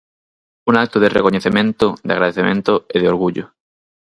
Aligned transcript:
"Un 0.69 0.75
acto 0.83 0.97
de 1.03 1.13
recoñecemento, 1.17 1.85
de 2.05 2.11
agradecemento 2.15 2.73
e 2.95 2.97
de 3.01 3.07
orgullo". 3.13 3.45